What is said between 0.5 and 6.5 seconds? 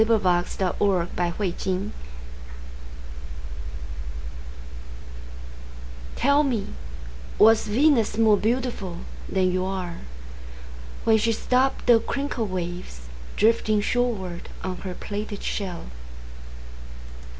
Transiens By Amy Lowell TELL